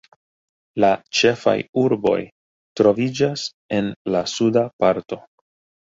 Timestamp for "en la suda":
3.81-4.69